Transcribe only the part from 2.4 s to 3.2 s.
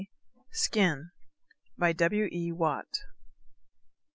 WATT.